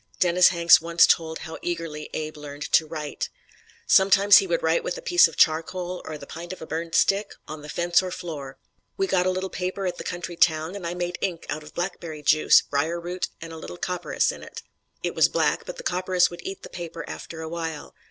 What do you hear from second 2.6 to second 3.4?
to write: